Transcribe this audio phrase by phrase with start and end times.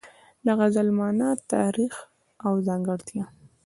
[0.45, 1.93] د غزل مانا، تاریخ
[2.45, 3.25] او ځانګړتیا